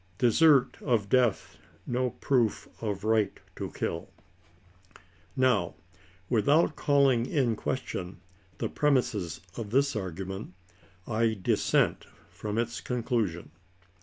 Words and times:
DESERT 0.17 0.77
OF 0.81 1.09
DEATH 1.09 1.57
NO 1.85 2.09
PROOF 2.19 2.67
OF 2.81 3.03
RIGHT 3.03 3.39
TO 3.55 3.69
KILL. 3.69 4.09
Now 5.35 5.75
without 6.27 6.75
calling 6.75 7.27
in 7.27 7.55
question 7.55 8.19
the 8.57 8.67
premises 8.67 9.41
of 9.57 9.69
this 9.69 9.93
argu 9.93 10.25
ment, 10.25 10.53
I 11.05 11.37
dissent 11.39 12.05
from 12.31 12.57
its 12.57 12.81
conclusion. 12.81 13.51